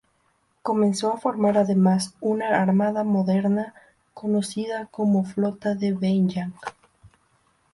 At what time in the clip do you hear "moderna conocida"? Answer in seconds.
3.03-4.87